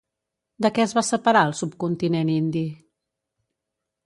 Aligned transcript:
De 0.65 0.71
què 0.77 0.83
es 0.85 0.95
va 0.99 1.03
separar 1.09 1.45
el 1.49 1.53
subcontinent 1.59 2.35
indi? 2.39 2.65